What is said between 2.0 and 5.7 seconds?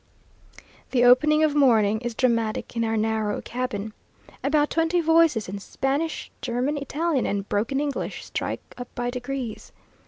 is dramatic in our narrow cabin. About twenty voices in